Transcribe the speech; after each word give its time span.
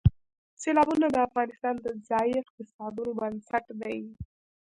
سیلابونه 0.61 1.07
د 1.11 1.15
افغانستان 1.27 1.75
د 1.81 1.87
ځایي 2.09 2.33
اقتصادونو 2.41 3.11
بنسټ 3.19 3.65
دی. 3.81 3.97